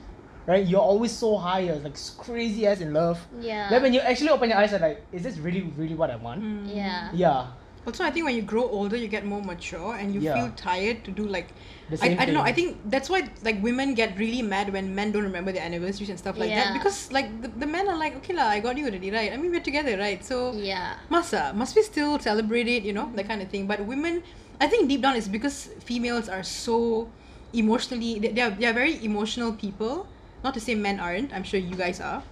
Right? 0.46 0.66
You're 0.66 0.82
always 0.82 1.12
so 1.12 1.38
high, 1.38 1.60
you're 1.60 1.76
like 1.76 1.96
crazy 2.18 2.66
as 2.66 2.82
in 2.82 2.92
love. 2.92 3.18
yeah 3.40 3.70
Then 3.70 3.80
when 3.80 3.94
you 3.94 4.00
actually 4.00 4.28
open 4.30 4.50
your 4.50 4.58
eyes, 4.58 4.72
you're 4.72 4.80
like, 4.80 5.00
is 5.12 5.22
this 5.22 5.38
really, 5.38 5.62
really 5.78 5.94
what 5.94 6.10
I 6.10 6.16
want? 6.16 6.42
Mm. 6.42 6.76
yeah 6.76 7.08
Yeah. 7.14 7.46
Also, 7.86 8.02
I 8.02 8.10
think 8.10 8.26
when 8.26 8.34
you 8.34 8.42
grow 8.42 8.68
older, 8.68 8.96
you 8.96 9.06
get 9.06 9.24
more 9.24 9.40
mature 9.40 9.94
and 9.94 10.12
you 10.12 10.20
Yeah. 10.20 10.34
feel 10.34 10.50
tired 10.58 11.04
to 11.06 11.10
do 11.10 11.24
like. 11.24 11.54
The 11.88 11.94
I, 11.94 12.08
same 12.08 12.18
I 12.18 12.24
don't 12.26 12.34
know. 12.34 12.42
I 12.42 12.50
think 12.50 12.82
that's 12.90 13.08
why 13.08 13.30
like 13.46 13.62
women 13.62 13.94
get 13.94 14.18
really 14.18 14.42
mad 14.42 14.72
when 14.72 14.92
men 14.98 15.12
don't 15.14 15.22
remember 15.22 15.52
their 15.52 15.62
anniversaries 15.62 16.10
and 16.10 16.18
stuff 16.18 16.36
like 16.36 16.50
that 16.50 16.72
because 16.74 17.12
like 17.12 17.30
the, 17.42 17.48
the 17.62 17.68
men 17.74 17.86
are 17.86 17.94
like 17.96 18.16
okay 18.16 18.34
lah 18.34 18.50
I 18.50 18.58
got 18.58 18.74
you 18.76 18.90
already 18.90 19.12
right 19.14 19.30
I 19.32 19.36
mean 19.38 19.54
we're 19.54 19.62
together 19.62 19.94
right 19.96 20.18
so 20.18 20.50
yeah 20.58 20.98
masa 21.14 21.54
must 21.54 21.78
we 21.78 21.86
still 21.86 22.18
celebrate 22.18 22.66
it 22.66 22.82
you 22.82 22.90
know 22.92 23.06
that 23.14 23.30
kind 23.30 23.38
of 23.38 23.54
thing 23.54 23.70
but 23.70 23.78
women 23.86 24.26
I 24.58 24.66
think 24.66 24.90
deep 24.90 24.98
down 25.06 25.14
it's 25.14 25.30
because 25.30 25.70
females 25.86 26.26
are 26.28 26.42
so 26.42 27.06
emotionally 27.54 28.18
they, 28.18 28.34
they 28.34 28.42
are 28.42 28.50
they 28.50 28.66
are 28.66 28.74
very 28.74 28.98
emotional 29.06 29.54
people 29.54 30.10
not 30.42 30.58
to 30.58 30.60
say 30.60 30.74
men 30.74 30.98
aren't 30.98 31.30
I'm 31.30 31.46
sure 31.46 31.62
you 31.62 31.78
guys 31.78 32.02
are 32.02 32.26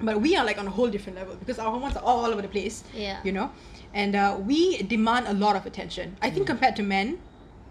but 0.00 0.20
we 0.20 0.36
are 0.36 0.44
like 0.44 0.58
on 0.58 0.66
a 0.66 0.70
whole 0.70 0.88
different 0.88 1.18
level 1.18 1.34
because 1.36 1.58
our 1.58 1.70
hormones 1.70 1.96
are 1.96 2.04
all 2.04 2.26
over 2.26 2.42
the 2.42 2.48
place 2.48 2.84
yeah. 2.94 3.20
you 3.24 3.32
know? 3.32 3.50
And 3.94 4.14
uh, 4.14 4.36
we 4.38 4.82
demand 4.82 5.26
a 5.28 5.32
lot 5.32 5.56
of 5.56 5.64
attention. 5.64 6.16
I 6.20 6.30
think 6.30 6.46
compared 6.46 6.76
to 6.76 6.82
men 6.82 7.18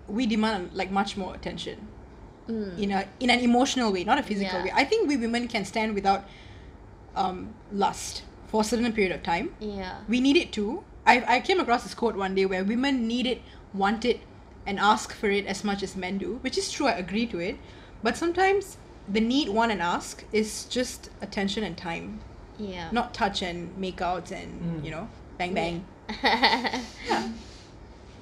we 0.08 0.26
demand 0.26 0.72
like 0.74 0.92
much 0.92 1.16
more 1.18 1.34
attention. 1.36 1.88
Mm. 2.48 2.80
in 2.80 2.92
a 2.92 3.06
in 3.20 3.30
an 3.30 3.42
emotional 3.42 3.92
way 3.92 4.06
not 4.06 4.18
a 4.18 4.24
physical 4.24 4.60
Yeah. 4.60 4.64
way. 4.66 4.72
I 4.74 4.86
think 4.86 5.10
we 5.10 5.18
women 5.18 5.50
can 5.50 5.66
stand 5.66 5.94
without 5.94 6.24
um, 7.14 7.54
lust 7.74 8.24
for 8.48 8.62
a 8.62 8.64
certain 8.64 8.94
period 8.94 9.14
of 9.14 9.22
time. 9.22 9.54
Yeah. 9.60 9.98
We 10.08 10.22
need 10.22 10.38
it 10.38 10.54
too. 10.54 10.84
I, 11.06 11.24
I 11.36 11.40
came 11.42 11.60
across 11.60 11.84
this 11.84 11.94
quote 11.94 12.16
one 12.16 12.36
day 12.36 12.46
where 12.46 12.64
women 12.64 13.06
need 13.06 13.28
it 13.28 13.42
want 13.74 14.06
it 14.06 14.22
and 14.66 14.80
ask 14.80 15.14
for 15.14 15.30
it 15.30 15.46
as 15.46 15.66
much 15.66 15.84
as 15.84 15.98
men 15.98 16.18
do 16.18 16.36
which 16.42 16.58
is 16.58 16.72
true 16.72 16.88
i 16.88 16.94
agree 16.94 17.26
to 17.28 17.38
it. 17.40 17.58
But 18.02 18.16
sometimes 18.16 18.78
the 19.08 19.22
need 19.22 19.50
want 19.50 19.72
and 19.72 19.82
ask 19.82 20.24
is 20.32 20.66
just 20.66 21.10
attention 21.22 21.64
and 21.64 21.78
time 21.78 22.20
yeah 22.58 22.90
not 22.92 23.14
touch 23.14 23.42
and 23.42 23.76
make 23.78 24.02
out 24.02 24.32
and 24.32 24.52
Mm. 24.62 24.86
you 24.86 24.92
know 24.92 25.08
bang 25.38 25.54
bang 25.54 25.86
yeah. 26.24 27.30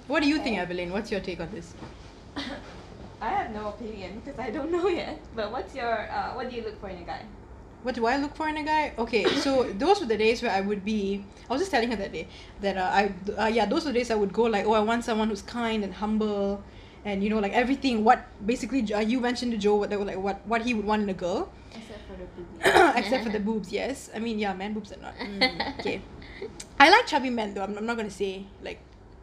What 0.07 0.21
do 0.23 0.29
you 0.29 0.37
think, 0.39 0.57
Everlyn? 0.57 0.91
What's 0.91 1.11
your 1.11 1.19
take 1.19 1.39
on 1.39 1.49
this? 1.51 1.73
I 3.21 3.29
have 3.29 3.51
no 3.51 3.69
opinion 3.69 4.21
because 4.23 4.39
I 4.39 4.49
don't 4.51 4.71
know 4.75 4.87
yet. 4.87 5.19
But 5.35 5.51
what's 5.51 5.73
your 5.75 6.09
uh, 6.11 6.33
what 6.33 6.49
do 6.49 6.55
you 6.55 6.63
look 6.63 6.79
for 6.79 6.89
in 6.89 6.97
a 6.97 7.03
guy? 7.03 7.21
What 7.83 7.95
do 7.95 8.05
I 8.05 8.17
look 8.17 8.35
for 8.35 8.47
in 8.49 8.57
a 8.57 8.63
guy? 8.63 8.93
Okay, 8.97 9.23
so 9.45 9.63
those 9.63 9.99
were 10.01 10.05
the 10.07 10.17
days 10.17 10.41
where 10.43 10.51
I 10.51 10.61
would 10.61 10.83
be. 10.85 11.23
I 11.49 11.53
was 11.53 11.61
just 11.61 11.71
telling 11.71 11.89
her 11.89 11.95
that 11.97 12.11
day 12.11 12.27
that 12.61 12.77
uh, 12.77 12.89
I 12.91 13.13
uh, 13.37 13.47
yeah 13.47 13.65
those 13.65 13.85
were 13.85 13.91
the 13.91 13.99
days 13.99 14.11
I 14.11 14.15
would 14.15 14.33
go 14.33 14.43
like 14.43 14.65
oh 14.65 14.73
I 14.73 14.79
want 14.81 15.03
someone 15.05 15.29
who's 15.29 15.41
kind 15.41 15.83
and 15.83 15.93
humble, 15.93 16.63
and 17.05 17.23
you 17.23 17.29
know 17.29 17.39
like 17.39 17.53
everything. 17.53 18.03
What 18.03 18.25
basically 18.45 18.81
uh, 18.93 18.99
you 18.99 19.19
mentioned 19.21 19.51
to 19.53 19.57
Joe 19.57 19.75
what 19.75 19.89
they 19.89 19.97
were 19.97 20.05
like 20.05 20.17
what 20.17 20.41
what 20.45 20.63
he 20.63 20.73
would 20.73 20.85
want 20.85 21.03
in 21.03 21.09
a 21.09 21.13
girl, 21.13 21.49
except 21.73 22.01
for 22.09 22.17
the 22.17 22.25
boobies 22.35 22.95
except 22.99 23.23
for 23.23 23.29
the 23.29 23.39
boobs. 23.39 23.71
Yes, 23.71 24.09
I 24.13 24.19
mean 24.19 24.39
yeah, 24.39 24.53
man 24.53 24.73
boobs 24.73 24.91
are 24.91 24.97
not 25.01 25.15
mm, 25.17 25.79
okay. 25.79 26.01
I 26.79 26.89
like 26.89 27.07
chubby 27.07 27.29
men 27.29 27.53
though. 27.53 27.63
I'm, 27.63 27.77
I'm 27.77 27.85
not 27.85 27.95
gonna 27.95 28.09
say 28.09 28.45
like 28.61 28.79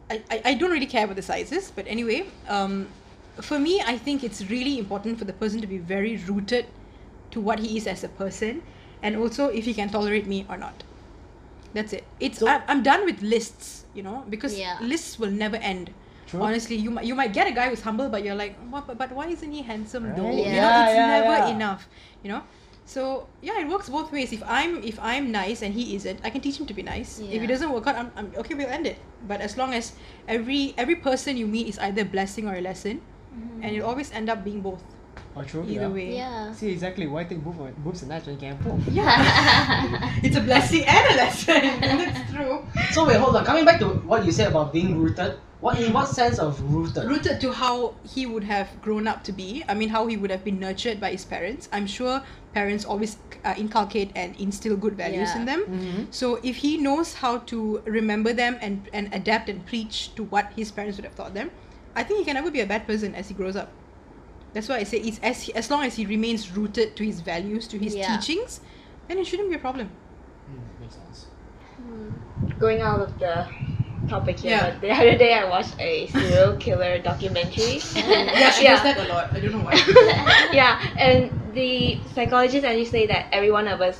I, 0.09 0.21
I, 0.31 0.41
I 0.45 0.53
don't 0.55 0.71
really 0.71 0.87
care 0.87 1.03
about 1.05 1.15
the 1.15 1.21
sizes, 1.21 1.71
but 1.75 1.85
anyway, 1.87 2.25
um, 2.47 2.87
for 3.41 3.57
me, 3.59 3.81
I 3.85 3.97
think 3.97 4.23
it's 4.23 4.49
really 4.49 4.77
important 4.79 5.17
for 5.19 5.25
the 5.25 5.33
person 5.33 5.61
to 5.61 5.67
be 5.67 5.77
very 5.77 6.17
rooted 6.27 6.65
to 7.31 7.39
what 7.41 7.59
he 7.59 7.77
is 7.77 7.87
as 7.87 8.03
a 8.03 8.09
person, 8.09 8.61
and 9.01 9.15
also 9.15 9.47
if 9.47 9.65
he 9.65 9.73
can 9.73 9.89
tolerate 9.89 10.27
me 10.27 10.45
or 10.49 10.57
not. 10.57 10.83
That's 11.73 11.93
it. 11.93 12.03
It's 12.19 12.39
So- 12.39 12.47
I'm, 12.47 12.61
I'm 12.67 12.83
done 12.83 13.05
with 13.05 13.21
lists, 13.23 13.85
you 13.95 14.03
know, 14.03 14.23
because 14.29 14.57
Yeah. 14.59 14.77
lists 14.81 15.17
will 15.17 15.31
never 15.31 15.55
end. 15.57 15.89
True. 16.27 16.41
Honestly, 16.41 16.75
you 16.75 16.91
might 16.91 17.05
you 17.05 17.15
might 17.15 17.33
get 17.33 17.47
a 17.47 17.51
guy 17.51 17.69
who's 17.69 17.81
humble, 17.81 18.09
but 18.09 18.23
you're 18.23 18.35
like, 18.35 18.55
what? 18.69 18.87
But, 18.87 18.97
but 18.97 19.11
why 19.11 19.27
isn't 19.27 19.51
he 19.51 19.61
handsome 19.61 20.15
though? 20.15 20.25
Right. 20.25 20.47
You 20.47 20.57
know, 20.57 20.71
it's 20.87 20.95
yeah, 20.95 21.19
never 21.19 21.37
yeah. 21.45 21.55
enough. 21.55 21.87
You 22.23 22.29
know. 22.31 22.43
So 22.85 23.27
yeah, 23.41 23.59
it 23.59 23.67
works 23.67 23.87
both 23.87 24.11
ways. 24.11 24.33
If 24.33 24.43
I'm 24.45 24.83
if 24.83 24.99
I'm 24.99 25.31
nice 25.31 25.61
and 25.61 25.73
he 25.73 25.95
isn't, 25.95 26.19
I 26.23 26.29
can 26.29 26.41
teach 26.41 26.59
him 26.59 26.65
to 26.67 26.73
be 26.73 26.83
nice. 26.83 27.19
If 27.19 27.41
it 27.41 27.47
doesn't 27.47 27.71
work 27.71 27.87
out, 27.87 27.95
I'm, 27.95 28.11
I'm 28.15 28.31
okay. 28.43 28.55
We'll 28.55 28.67
end 28.67 28.87
it. 28.87 28.99
But 29.27 29.39
as 29.39 29.55
long 29.55 29.73
as 29.73 29.95
every 30.27 30.75
every 30.77 30.95
person 30.95 31.37
you 31.37 31.47
meet 31.47 31.67
is 31.67 31.79
either 31.79 32.03
a 32.03 32.05
blessing 32.05 32.47
or 32.47 32.55
a 32.55 32.61
lesson, 32.61 32.99
mm-hmm. 33.31 33.63
and 33.63 33.69
it'll 33.75 33.87
always 33.87 34.11
end 34.11 34.29
up 34.29 34.43
being 34.43 34.59
both. 34.59 34.83
Oh, 35.35 35.41
true. 35.41 35.63
Either 35.63 35.87
yeah. 35.87 35.87
way. 35.87 36.15
Yeah. 36.15 36.53
See 36.53 36.69
exactly 36.69 37.07
why 37.07 37.21
I 37.21 37.23
take 37.23 37.43
boobs 37.43 37.57
boobs 37.79 38.01
and 38.03 38.11
that 38.11 38.25
when 38.25 38.35
you 38.35 38.41
can 38.41 38.57
both. 38.61 38.83
It's 40.23 40.37
a 40.37 40.41
blessing 40.41 40.83
and 40.85 41.03
a 41.09 41.15
lesson. 41.17 41.63
That's 41.81 42.31
true. 42.31 42.67
So 42.91 43.07
wait, 43.07 43.17
hold 43.17 43.35
on. 43.35 43.45
Coming 43.45 43.65
back 43.65 43.79
to 43.79 43.87
what 44.05 44.25
you 44.25 44.31
said 44.31 44.49
about 44.49 44.73
being 44.73 44.99
rooted. 44.99 45.39
What 45.63 45.79
in 45.79 45.93
what 45.93 46.09
sense 46.09 46.39
of 46.39 46.59
rooted? 46.73 47.05
Rooted 47.07 47.39
to 47.39 47.53
how 47.53 47.95
he 48.03 48.25
would 48.25 48.43
have 48.43 48.67
grown 48.81 49.07
up 49.07 49.23
to 49.23 49.31
be. 49.31 49.63
I 49.69 49.73
mean, 49.73 49.87
how 49.87 50.07
he 50.07 50.17
would 50.17 50.29
have 50.29 50.43
been 50.43 50.59
nurtured 50.59 50.99
by 50.99 51.11
his 51.11 51.23
parents. 51.23 51.69
I'm 51.71 51.87
sure 51.87 52.21
parents 52.53 52.83
always 52.83 53.15
uh, 53.45 53.53
inculcate 53.55 54.11
and 54.13 54.35
instill 54.35 54.75
good 54.75 54.95
values 54.99 55.29
Yeah. 55.31 55.39
in 55.39 55.45
them. 55.45 55.61
Mhm. 55.63 56.07
So 56.11 56.41
if 56.43 56.57
he 56.57 56.75
knows 56.77 57.13
how 57.23 57.37
to 57.51 57.81
remember 57.85 58.33
them 58.33 58.57
and, 58.59 58.89
and 58.91 59.07
adapt 59.15 59.47
and 59.47 59.65
preach 59.65 60.13
to 60.15 60.23
what 60.25 60.51
his 60.51 60.69
parents 60.69 60.97
would 60.97 61.05
have 61.05 61.15
taught 61.15 61.33
them, 61.33 61.49
I 61.95 62.03
think 62.03 62.19
he 62.19 62.25
can 62.25 62.35
never 62.35 62.51
be 62.51 62.59
a 62.59 62.65
bad 62.67 62.85
person 62.85 63.15
as 63.15 63.29
he 63.29 63.33
grows 63.33 63.55
up. 63.55 63.71
That's 64.51 64.67
why 64.67 64.79
I 64.79 64.83
say 64.83 64.97
it's 64.99 65.19
as 65.23 65.43
he, 65.43 65.55
as 65.55 65.71
long 65.71 65.83
as 65.87 65.95
he 65.95 66.05
remains 66.05 66.51
rooted 66.51 66.97
to 66.97 67.05
his 67.05 67.21
values, 67.21 67.69
to 67.69 67.79
his 67.79 67.95
Yeah. 67.95 68.11
teachings, 68.11 68.59
then 69.07 69.17
it 69.17 69.25
shouldn't 69.25 69.47
be 69.47 69.55
a 69.55 69.63
problem. 69.63 69.87
Mm, 70.51 70.59
makes 70.83 70.95
sense. 70.99 71.27
Going 72.59 72.81
out 72.81 72.99
of 72.99 73.17
the 73.17 73.47
topic 74.09 74.39
here, 74.39 74.51
Yeah. 74.51 74.69
but 74.71 74.81
the 74.81 74.91
other 74.91 75.17
day 75.17 75.33
I 75.33 75.45
watched 75.49 75.75
a 75.79 76.07
serial 76.07 76.55
killer 76.65 76.99
documentary. 76.99 77.79
Yeah, 77.95 78.51
she 78.51 78.63
Yeah. 78.63 78.75
does 78.75 78.83
that 78.83 78.97
a 78.97 79.07
lot. 79.13 79.31
I 79.33 79.39
don't 79.39 79.51
know 79.51 79.59
why. 79.63 79.73
yeah, 80.53 80.79
and 80.97 81.31
the 81.53 81.99
psychologists 82.13 82.65
actually 82.65 82.85
say 82.85 83.05
that 83.07 83.27
every 83.31 83.51
one 83.51 83.67
of 83.67 83.81
us 83.81 83.99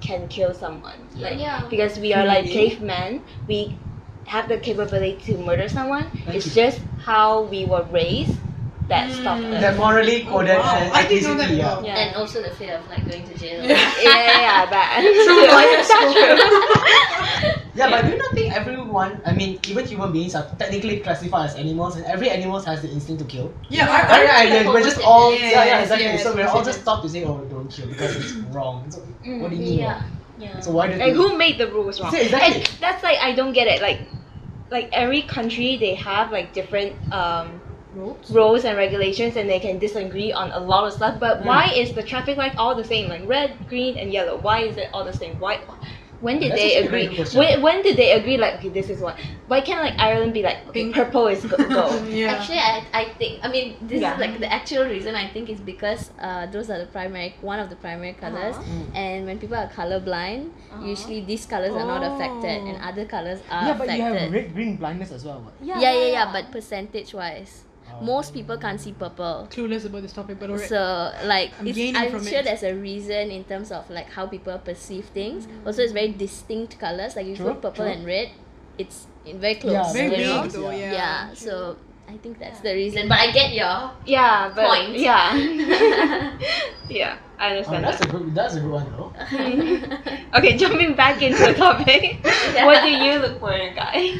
can 0.00 0.28
kill 0.28 0.54
someone. 0.54 1.08
Like 1.16 1.38
Yeah. 1.38 1.62
because 1.68 1.98
we 1.98 2.12
are 2.14 2.24
like 2.24 2.46
cavemen, 2.46 3.22
we 3.48 3.76
have 4.26 4.48
the 4.48 4.58
capability 4.58 5.18
to 5.32 5.38
murder 5.38 5.68
someone. 5.68 6.04
Thank 6.24 6.36
it's 6.36 6.46
you. 6.46 6.62
just 6.62 6.80
how 7.04 7.42
we 7.42 7.64
were 7.66 7.84
raised 7.90 8.38
that 8.88 9.10
stopped 9.12 9.42
Mm. 9.42 9.54
us. 9.54 9.60
That 9.62 9.76
morally 9.76 10.26
Oh, 10.28 10.36
wow. 10.42 10.42
uh, 10.42 10.90
I 10.92 11.06
didn't 11.06 11.24
know 11.28 11.34
that 11.38 11.50
ethnicity, 11.50 11.60
at 11.62 11.78
all. 11.78 11.84
Yeah. 11.84 11.96
And 12.02 12.16
also 12.16 12.42
the 12.42 12.50
fear 12.50 12.74
of 12.76 12.88
like 12.90 13.06
going 13.08 13.24
to 13.26 13.34
jail. 13.38 13.62
Yeah. 13.64 13.78
yeah, 14.02 14.18
yeah, 14.26 14.40
yeah, 14.46 14.66
that. 14.70 15.02
True 15.26 15.46
life 15.48 15.86
Yeah, 17.74 17.88
but 17.90 18.04
do 18.04 18.10
you 18.12 18.18
not 18.18 18.32
think 18.34 18.52
everyone, 18.54 18.81
I 19.00 19.32
mean, 19.32 19.58
even 19.68 19.86
human 19.86 20.12
beings 20.12 20.34
are 20.34 20.46
technically 20.58 21.00
classified 21.00 21.50
as 21.50 21.56
animals, 21.56 21.96
and 21.96 22.04
every 22.06 22.30
animal 22.30 22.60
has 22.60 22.82
the 22.82 22.90
instinct 22.90 23.22
to 23.22 23.28
kill? 23.28 23.54
Yeah, 23.68 23.86
Yeah. 23.86 23.92
I, 23.92 23.96
I, 23.96 24.02
Right, 24.02 24.26
right, 24.28 24.48
think 24.50 24.64
yeah, 24.66 24.72
we're 24.72 24.82
just 24.82 25.00
all, 25.00 25.32
Yes, 25.32 25.52
yeah, 25.52 25.64
yeah, 25.64 25.80
exactly. 25.80 26.04
yes, 26.06 26.22
so 26.22 26.32
we're 26.32 26.40
yes, 26.40 26.50
all 26.50 26.56
yes. 26.58 26.66
just 26.66 26.80
stopped 26.82 27.02
to 27.04 27.08
say, 27.08 27.24
oh, 27.24 27.44
don't 27.50 27.68
kill 27.70 27.88
because 27.88 28.16
it's 28.16 28.32
wrong. 28.54 28.90
So, 28.90 28.98
what 29.38 29.50
do 29.50 29.56
you 29.56 29.62
mean? 29.62 29.78
Yeah. 29.78 30.02
Yeah. 30.36 30.60
So 30.60 30.72
why 30.72 30.88
do 30.88 30.96
like 30.96 31.14
who 31.14 31.36
made 31.36 31.58
the 31.58 31.68
rules 31.70 32.00
wrong? 32.00 32.10
See, 32.10 32.22
exactly. 32.22 32.62
And 32.62 32.70
that's 32.80 33.02
like 33.02 33.18
I 33.18 33.34
don't 33.34 33.52
get 33.52 33.66
it. 33.68 33.82
Like 33.82 34.00
like 34.70 34.88
every 34.92 35.22
country 35.22 35.76
they 35.76 35.94
have 35.94 36.32
like 36.32 36.52
different 36.52 36.96
um 37.12 37.60
Roads? 37.94 38.30
rules 38.30 38.64
and 38.64 38.76
regulations 38.78 39.36
and 39.36 39.48
they 39.50 39.60
can 39.60 39.78
disagree 39.78 40.32
on 40.32 40.50
a 40.52 40.58
lot 40.58 40.86
of 40.86 40.94
stuff. 40.94 41.20
But 41.20 41.40
Mm. 41.40 41.44
why 41.44 41.66
is 41.72 41.92
the 41.92 42.02
traffic 42.02 42.38
light 42.38 42.54
all 42.56 42.74
the 42.74 42.84
same? 42.84 43.08
Like 43.08 43.22
red, 43.26 43.66
green, 43.68 43.98
and 43.98 44.10
yellow. 44.10 44.38
Why 44.38 44.60
is 44.60 44.78
it 44.78 44.88
all 44.94 45.04
the 45.04 45.12
same? 45.12 45.38
Why? 45.38 45.58
When 46.22 46.38
did 46.38 46.52
That's 46.52 46.62
they 46.62 46.76
actually 46.78 46.86
a 46.86 46.90
very 46.90 47.06
agree? 47.18 47.38
When, 47.38 47.62
when 47.62 47.82
did 47.82 47.96
they 47.98 48.12
agree? 48.12 48.36
Like 48.38 48.54
okay, 48.62 48.68
this 48.70 48.88
is 48.88 49.00
what. 49.02 49.18
Why 49.50 49.60
can't 49.60 49.82
like 49.82 49.98
Ireland 49.98 50.32
be 50.32 50.42
like 50.42 50.58
okay, 50.70 50.84
Pink. 50.86 50.94
purple 50.94 51.26
is 51.26 51.42
go? 51.44 51.56
go. 51.58 51.90
Yeah. 52.08 52.32
Actually, 52.32 52.62
I, 52.62 52.86
I 52.94 53.04
think 53.18 53.42
I 53.42 53.48
mean 53.50 53.74
this 53.82 54.00
Yeah. 54.00 54.14
is 54.14 54.20
like 54.22 54.38
the 54.38 54.46
actual 54.46 54.84
reason 54.86 55.14
I 55.18 55.26
think 55.34 55.50
is 55.50 55.58
because 55.60 56.10
uh, 56.22 56.46
those 56.46 56.70
are 56.70 56.78
the 56.78 56.86
primary 56.86 57.34
one 57.42 57.58
of 57.58 57.68
the 57.74 57.76
primary 57.76 58.14
colors, 58.14 58.54
Uh-huh. 58.54 58.70
Mm. 58.70 58.96
and 58.96 59.18
when 59.26 59.38
people 59.42 59.58
are 59.58 59.68
colorblind, 59.68 60.54
Uh-huh. 60.70 60.86
usually 60.86 61.20
these 61.26 61.44
colors 61.44 61.74
are 61.74 61.88
not 61.94 62.06
affected, 62.06 62.62
and 62.70 62.78
Oh. 62.78 62.88
other 62.88 63.04
colors 63.04 63.40
are 63.50 63.66
yeah, 63.68 63.76
but 63.76 63.90
you 63.90 64.02
have 64.02 64.30
red 64.32 64.54
green 64.54 64.76
blindness 64.78 65.10
as 65.10 65.24
well. 65.26 65.40
What? 65.42 65.54
yeah, 65.60 65.80
yeah, 65.82 66.06
yeah, 66.22 66.26
But 66.32 66.52
percentage 66.54 67.10
wise, 67.12 67.64
Oh. 67.66 67.71
Most 68.00 68.34
people 68.34 68.56
can't 68.58 68.80
see 68.80 68.92
purple. 68.92 69.48
Clueless 69.50 69.84
about 69.86 70.02
this 70.02 70.12
topic, 70.12 70.38
but 70.40 70.50
alright. 70.50 70.68
So 70.68 71.12
like 71.24 71.52
I'm 71.60 71.66
it's, 71.66 71.78
I'm 71.96 72.10
from 72.10 72.24
sure 72.26 72.38
it. 72.38 72.44
there's 72.44 72.62
a 72.62 72.74
reason 72.74 73.30
in 73.30 73.44
terms 73.44 73.70
of 73.70 73.88
like 73.90 74.10
how 74.10 74.26
people 74.26 74.56
perceive 74.58 75.06
things. 75.06 75.46
Also, 75.66 75.82
it's 75.82 75.92
very 75.92 76.12
distinct 76.12 76.78
colors. 76.78 77.16
Like 77.16 77.26
if 77.26 77.38
you 77.38 77.44
True, 77.44 77.54
put 77.54 77.62
purple 77.62 77.84
true. 77.84 77.94
and 77.94 78.06
red, 78.06 78.30
it's 78.78 79.06
in 79.24 79.40
very 79.40 79.54
close. 79.56 79.72
Yeah, 79.74 79.92
Very 79.92 80.16
you 80.22 80.26
know? 80.26 80.42
big 80.42 80.50
though, 80.52 80.70
yeah. 80.70 80.76
yeah. 80.76 80.92
Yeah, 81.28 81.34
so 81.34 81.76
I 82.08 82.16
think 82.18 82.38
that's 82.38 82.60
the 82.60 82.74
reason. 82.74 83.08
But 83.08 83.18
I 83.18 83.30
get 83.30 83.52
your 83.52 83.90
Yeah, 84.04 84.52
but 84.54 84.66
Point. 84.68 84.98
yeah, 84.98 85.34
yeah, 86.88 87.18
I 87.38 87.50
understand. 87.56 87.84
Oh, 87.84 87.88
understand. 87.88 87.94
that's 87.94 87.98
that. 88.00 88.08
a 88.08 88.12
good. 88.12 88.34
That's 88.34 88.54
a 88.56 88.60
good 88.60 88.70
one 88.70 88.90
though. 88.92 89.12
okay, 90.38 90.56
jumping 90.56 90.94
back 90.94 91.22
into 91.22 91.38
the 91.38 91.54
topic. 91.54 92.18
Yeah. 92.24 92.66
What 92.66 92.82
do 92.82 92.90
you 92.90 93.18
look 93.18 93.38
for 93.40 93.52
in 93.52 93.72
a 93.72 93.74
guy? 93.74 94.16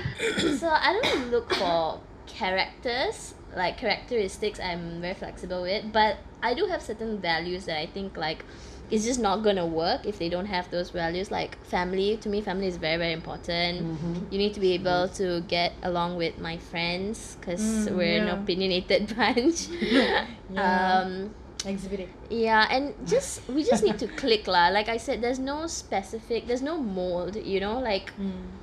so 0.56 0.68
I 0.68 0.98
don't 1.02 1.30
look 1.30 1.52
for 1.54 2.00
characters 2.26 3.34
like 3.56 3.76
characteristics 3.78 4.58
I'm 4.60 5.00
very 5.00 5.14
flexible 5.14 5.62
with 5.62 5.92
but 5.92 6.16
I 6.42 6.54
do 6.54 6.66
have 6.66 6.80
certain 6.82 7.18
values 7.18 7.66
that 7.66 7.78
I 7.78 7.86
think 7.86 8.16
like 8.16 8.44
it's 8.90 9.04
just 9.04 9.20
not 9.20 9.42
gonna 9.42 9.64
work 9.66 10.04
if 10.04 10.18
they 10.18 10.28
don't 10.28 10.46
have 10.46 10.70
those 10.70 10.90
values. 10.90 11.30
Like 11.30 11.56
family 11.64 12.16
to 12.18 12.28
me 12.28 12.40
family 12.42 12.66
is 12.66 12.76
very 12.76 12.98
very 12.98 13.12
important. 13.12 13.80
Mm-hmm. 13.86 14.14
you 14.32 14.38
need 14.38 14.52
to 14.54 14.60
be 14.60 14.72
able 14.74 15.08
to 15.20 15.40
get 15.48 15.72
along 15.82 16.16
with 16.16 16.38
my 16.38 16.56
friends 16.58 17.36
because 17.40 17.60
Mm, 17.88 17.96
we're 17.96 18.20
an 18.22 18.28
opinionated 18.28 19.14
bunch. 19.16 19.68
Yeah. 20.52 21.04
um 21.04 21.34
Exhibiting. 21.64 22.10
yeah 22.28 22.66
and 22.74 22.92
just 23.06 23.46
we 23.48 23.62
just 23.70 23.84
need 23.84 23.98
to 24.00 24.08
click 24.08 24.48
lah. 24.48 24.68
Like 24.68 24.88
I 24.88 24.96
said 24.98 25.22
there's 25.22 25.38
no 25.38 25.68
specific 25.68 26.46
there's 26.48 26.60
no 26.62 26.76
mold 26.76 27.36
you 27.36 27.60
know? 27.60 27.78
Like 27.78 28.12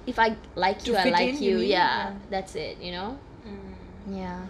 if 0.05 0.19
I 0.19 0.36
like 0.55 0.79
To 0.84 0.91
you 0.91 0.98
I 0.98 1.10
like 1.10 1.29
in, 1.29 1.41
you. 1.41 1.58
you 1.63 1.74
yeah 1.74 2.12
Yeah. 2.12 2.13
that's 2.29 2.53
it 2.60 2.77
you 2.81 2.91
know? 2.91 3.17
Yeah 4.10 4.46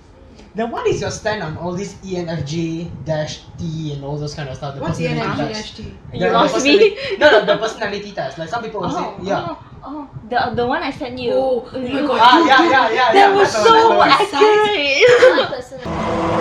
Then 0.55 0.71
what 0.71 0.87
is 0.87 0.99
your 1.01 1.11
stand 1.11 1.43
on 1.43 1.57
all 1.57 1.73
this 1.73 1.95
E 2.03 2.15
ENFJ 2.15 3.05
dash 3.05 3.41
T 3.57 3.93
and 3.93 4.03
all 4.03 4.17
those 4.17 4.33
kind 4.33 4.49
of 4.49 4.55
stuff? 4.57 4.75
The 4.75 4.81
What's 4.81 4.97
personality 4.97 5.29
ENFJ 5.43 5.53
dash 5.53 5.71
T? 5.75 5.83
You 6.13 6.19
The 6.19 6.31
lost 6.31 6.53
personality- 6.55 6.89
me. 6.95 7.17
No, 7.19 7.29
no, 7.31 7.45
the 7.45 7.57
personality 7.57 8.11
test. 8.11 8.37
Like 8.37 8.49
some 8.49 8.63
people 8.63 8.81
will 8.81 8.89
say, 8.91 8.97
Oh, 9.05 9.19
yeah. 9.21 9.45
oh, 9.49 9.63
oh, 9.85 10.09
the 10.29 10.55
the 10.55 10.65
one 10.67 10.81
I 10.83 10.91
sent 10.91 11.17
you. 11.19 11.33
Oh, 11.33 11.69
oh 11.71 11.79
my 11.79 12.01
God. 12.01 12.19
Ah, 12.21 12.45
yeah, 12.47 12.69
yeah, 12.69 12.89
yeah, 12.89 13.13
That 13.13 13.29
yeah. 13.29 13.35
was 13.35 13.53
that's 13.53 13.63
the 13.63 13.71
one, 13.71 14.09
so 14.09 14.17
that's 14.17 14.31
the 14.31 14.37
one. 14.37 14.45
accurate. 14.57 14.99
my 15.37 15.45
personal 15.53 16.38